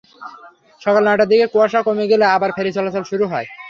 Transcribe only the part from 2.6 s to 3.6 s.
চলাচল শুরু হয়।